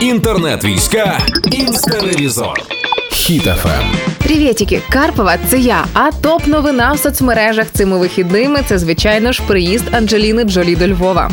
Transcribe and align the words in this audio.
Інтернет-війська. 0.00 1.18
Інстеревізор. 1.52 2.60
Хітафем. 3.12 3.82
Привітіки, 4.18 4.82
Карпова, 4.90 5.36
це 5.48 5.58
я. 5.58 5.84
А 5.92 6.10
топ 6.10 6.46
новина 6.46 6.92
в 6.92 6.98
соцмережах 6.98 7.66
цими 7.72 7.98
вихідними 7.98 8.60
це 8.68 8.78
звичайно 8.78 9.32
ж 9.32 9.42
приїзд 9.46 9.84
Анджеліни 9.92 10.44
Джолі 10.44 10.76
до 10.76 10.88
Львова. 10.88 11.30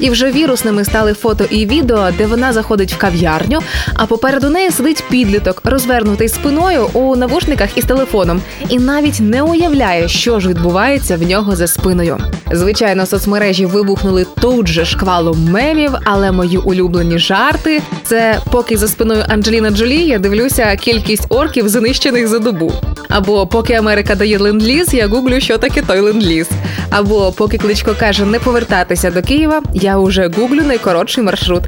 І 0.00 0.10
вже 0.10 0.30
вірусними 0.30 0.84
стали 0.84 1.12
фото 1.12 1.44
і 1.50 1.66
відео, 1.66 2.10
де 2.18 2.26
вона 2.26 2.52
заходить 2.52 2.92
в 2.92 2.96
кав'ярню, 2.96 3.60
а 3.94 4.06
попереду 4.06 4.50
неї 4.50 4.70
сидить 4.70 5.04
підліток, 5.10 5.60
розвернутий 5.64 6.28
спиною 6.28 6.86
у 6.92 7.16
навушниках 7.16 7.78
із 7.78 7.84
телефоном, 7.84 8.42
і 8.68 8.78
навіть 8.78 9.20
не 9.20 9.42
уявляє, 9.42 10.08
що 10.08 10.40
ж 10.40 10.48
відбувається 10.48 11.16
в 11.16 11.22
нього 11.22 11.56
за 11.56 11.66
спиною. 11.66 12.18
Звичайно, 12.52 13.06
соцмережі 13.06 13.66
вибухнули 13.66 14.26
тут 14.40 14.68
же 14.68 14.84
шквалом 14.84 15.48
мемів, 15.50 15.90
але 16.04 16.32
мої 16.32 16.56
улюблені 16.56 17.18
жарти 17.18 17.82
це 18.04 18.38
поки 18.50 18.76
за 18.76 18.88
спиною 18.88 19.24
Анджеліна 19.28 19.70
Джолі 19.70 20.06
я 20.06 20.18
дивлюся 20.18 20.76
кількість 20.76 21.26
орків, 21.28 21.68
знищених 21.68 22.28
за 22.28 22.38
добу. 22.38 22.72
Або 23.08 23.46
поки 23.46 23.74
Америка 23.74 24.14
дає 24.14 24.38
ленд-ліз, 24.38 24.94
я 24.94 25.08
гуглю, 25.08 25.40
що 25.40 25.58
таке 25.58 25.82
той 25.82 26.00
ленд-ліз. 26.00 26.48
Або 26.90 27.32
поки 27.32 27.58
кличко 27.58 27.94
каже 27.98 28.24
не 28.24 28.38
повертатися 28.38 29.10
до 29.10 29.22
Києва, 29.22 29.62
я 29.74 29.98
уже 29.98 30.30
гуглю 30.36 30.62
найкоротший 30.62 31.24
маршрут. 31.24 31.62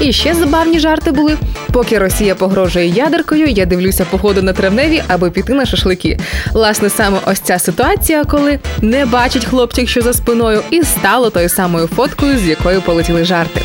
І 0.00 0.12
ще 0.12 0.34
забавні 0.34 0.78
жарти 0.78 1.12
були. 1.12 1.36
Поки 1.72 1.98
Росія 1.98 2.34
погрожує 2.34 2.86
ядеркою, 2.86 3.46
я 3.46 3.66
дивлюся 3.66 4.04
походу 4.04 4.42
на 4.42 4.52
травневі, 4.52 5.02
аби 5.08 5.30
піти 5.30 5.54
на 5.54 5.66
шашлики. 5.66 6.18
Власне, 6.52 6.90
саме 6.90 7.18
ось 7.26 7.40
ця 7.40 7.58
ситуація, 7.58 8.24
коли 8.24 8.58
не 8.80 9.06
бачить 9.06 9.44
хлопчик, 9.44 9.88
що 9.88 10.02
за 10.02 10.12
спиною, 10.12 10.62
і 10.70 10.82
стало 10.82 11.30
тою 11.30 11.48
самою 11.48 11.86
фоткою, 11.86 12.38
з 12.38 12.46
якою 12.46 12.82
полетіли 12.82 13.24
жарти. 13.24 13.60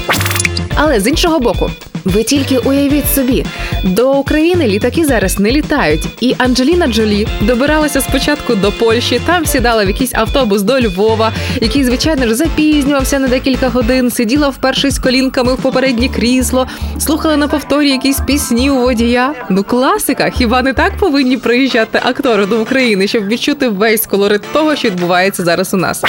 Але 0.76 1.00
з 1.00 1.08
іншого 1.08 1.40
боку, 1.40 1.72
ви 2.08 2.24
тільки 2.24 2.58
уявіть 2.58 3.14
собі, 3.16 3.46
до 3.84 4.12
України 4.12 4.68
літаки 4.68 5.06
зараз 5.06 5.40
не 5.40 5.52
літають, 5.52 6.08
і 6.22 6.36
Анджеліна 6.38 6.88
Джолі 6.88 7.28
добиралася 7.42 8.02
спочатку 8.02 8.56
до 8.56 8.72
Польщі, 8.72 9.22
там 9.26 9.46
сідала 9.46 9.86
в 9.86 9.88
якийсь 9.88 10.14
автобус 10.14 10.62
до 10.62 10.82
Львова, 10.82 11.34
який, 11.62 11.84
звичайно 11.84 12.28
ж, 12.28 12.36
запізнювався 12.36 13.20
на 13.20 13.28
декілька 13.28 13.70
годин, 13.70 14.12
сиділа 14.12 14.50
вперше 14.50 14.92
з 14.92 15.00
колінками 15.00 15.54
в 15.54 15.58
попереднє 15.58 16.10
крісло, 16.10 16.68
слухала 17.00 17.38
на 17.38 17.48
повторі 17.48 17.90
якісь 17.90 18.20
пісні 18.20 18.70
у 18.70 18.82
водія. 18.82 19.34
Ну, 19.50 19.64
класика, 19.64 20.30
хіба 20.30 20.62
не 20.62 20.74
так 20.74 20.98
повинні 20.98 21.38
приїжджати 21.38 22.02
актори 22.04 22.46
до 22.46 22.62
України, 22.62 23.08
щоб 23.08 23.28
відчути 23.28 23.70
весь 23.70 24.06
колорит 24.06 24.42
того, 24.54 24.76
що 24.76 24.88
відбувається 24.88 25.44
зараз 25.44 25.74
у 25.74 25.78
нас? 25.78 26.04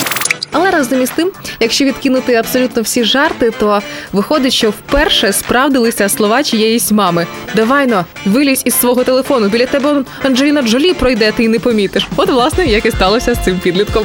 Але 0.53 0.71
разом 0.71 1.03
із 1.03 1.11
тим, 1.11 1.31
якщо 1.61 1.85
відкинути 1.85 2.35
абсолютно 2.35 2.83
всі 2.83 3.05
жарти, 3.05 3.51
то 3.59 3.83
виходить, 4.13 4.53
що 4.53 4.71
вперше 4.71 5.33
справдилися 5.33 6.09
слова 6.09 6.43
чиєїсь 6.43 6.93
мами. 6.93 7.27
Давай 7.55 7.87
но, 7.87 8.05
вилізь 8.27 8.63
із 8.65 8.75
свого 8.75 9.05
телефону. 9.05 9.49
Біля 9.49 9.67
тебе 9.67 10.05
Анджеліна 10.23 10.63
Джолі 10.63 10.95
пройде, 10.95 11.33
ти 11.33 11.49
не 11.49 11.59
помітиш. 11.59 12.09
От, 12.17 12.29
власне, 12.29 12.67
як 12.67 12.87
і 12.87 12.91
сталося 12.91 13.35
з 13.35 13.45
цим 13.45 13.59
підлітком. 13.59 14.05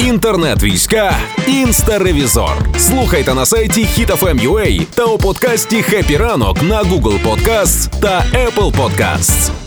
Інтернет-війська 0.00 1.14
інстеревізор. 1.46 2.56
Слухайте 2.78 3.34
на 3.34 3.46
сайті 3.46 3.86
HitFM.ua 3.98 4.86
та 4.94 5.04
у 5.04 5.18
подкасті 5.18 5.82
«Хеппі 5.82 6.16
ранок» 6.16 6.62
на 6.62 6.82
Google 6.82 7.18
Podcasts 7.24 8.00
та 8.00 8.24
Apple 8.34 8.72
Podcasts. 8.72 9.59